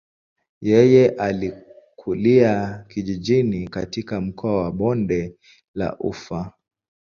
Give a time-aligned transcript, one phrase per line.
[0.61, 5.35] Yeye alikulia kijijini katika mkoa wa bonde
[5.73, 6.53] la ufa.